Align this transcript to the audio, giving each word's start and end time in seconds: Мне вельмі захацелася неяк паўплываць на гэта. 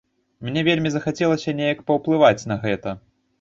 Мне 0.45 0.61
вельмі 0.67 0.91
захацелася 0.95 1.55
неяк 1.59 1.85
паўплываць 1.93 2.47
на 2.55 2.59
гэта. 2.65 2.97